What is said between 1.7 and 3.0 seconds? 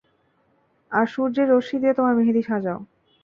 দিয়ে তোমার মেহেদি সাজাও।